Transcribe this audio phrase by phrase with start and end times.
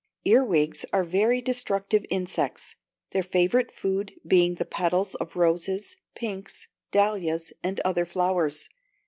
[0.25, 2.73] Earwigs are very destructive insects,
[3.11, 8.67] their favourite food being the petals of roses, pinks, dahlias, and other flowers.